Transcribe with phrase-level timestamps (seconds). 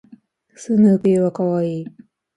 [0.55, 1.85] スヌーピーは可愛い